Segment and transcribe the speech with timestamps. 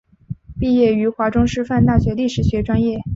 [0.59, 3.01] 毕业于华中师范大学历史学专业。